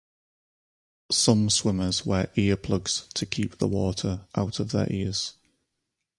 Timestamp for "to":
3.13-3.27